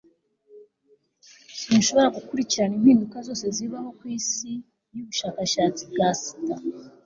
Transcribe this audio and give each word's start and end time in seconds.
Sinshobora 1.59 2.13
gukurikirana 2.17 2.73
impinduka 2.77 3.17
zose 3.27 3.45
zibaho 3.55 3.89
kwisi 3.99 4.49
yubushakashatsi 4.95 5.81
bwa 5.91 6.09
sida 6.21 6.55